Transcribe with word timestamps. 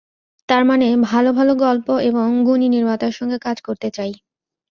তার 0.49 0.63
মানে, 0.65 0.87
ভালো 1.03 1.29
ভালো 1.33 1.53
গল্প 1.57 1.87
এবং 2.01 2.27
গুণী 2.45 2.67
নির্মাতার 2.69 3.11
সঙ্গে 3.11 3.37
কাজ 3.39 3.57
করতে 3.61 3.87
চাই। 3.91 4.11